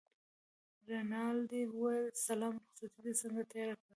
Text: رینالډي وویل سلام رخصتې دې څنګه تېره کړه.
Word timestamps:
رینالډي 0.89 1.61
وویل 1.67 2.07
سلام 2.27 2.53
رخصتې 2.61 2.99
دې 3.03 3.13
څنګه 3.21 3.41
تېره 3.51 3.73
کړه. 3.77 3.85